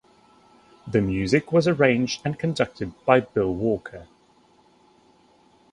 [0.87, 4.07] The music was arranged and conducted by Bill Walker.